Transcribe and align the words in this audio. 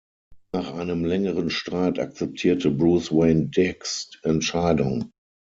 Nach 0.51 0.73
einem 0.73 1.05
längeren 1.05 1.51
Streit 1.51 1.99
akzeptierte 1.99 2.71
Bruce 2.71 3.11
Wayne 3.11 3.49
Dicks 3.49 4.09
Entscheidung. 4.23 5.11